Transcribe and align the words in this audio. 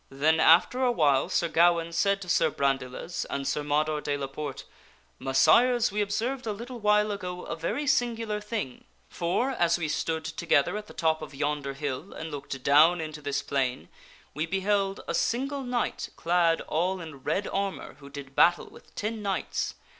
Then 0.09 0.39
after 0.39 0.81
a 0.81 0.91
while 0.91 1.29
Sir 1.29 1.47
Gawaine 1.47 1.91
said 1.91 2.23
to 2.23 2.27
Sir 2.27 2.49
Brandiles 2.49 3.23
and 3.29 3.47
Sir 3.47 3.61
Mador 3.63 4.01
de 4.01 4.17
la 4.17 4.25
Porte," 4.25 4.63
Messires, 5.21 5.91
we 5.91 6.01
observed 6.01 6.47
a 6.47 6.51
little 6.53 6.79
while 6.79 7.11
ago 7.11 7.43
a 7.43 7.55
very 7.55 7.85
singular 7.85 8.41
thing; 8.41 8.85
for, 9.09 9.51
as 9.51 9.77
we 9.77 9.87
stood 9.87 10.25
together 10.25 10.75
at 10.75 10.87
the 10.87 10.95
top 10.95 11.21
of 11.21 11.35
yonder 11.35 11.75
hill 11.75 12.13
and 12.13 12.31
looked 12.31 12.63
down 12.63 12.99
into 12.99 13.21
this 13.21 13.43
plain 13.43 13.89
we 14.33 14.47
beheld^ 14.47 15.01
single 15.15 15.61
knight 15.61 16.09
clad 16.15 16.61
all 16.61 16.99
in 16.99 17.21
red 17.21 17.47
armor 17.49 17.93
who 17.99 18.09
did 18.09 18.35
battle 18.35 18.71
with 18.71 18.95
ten 18.95 19.21
knights. 19.21 19.75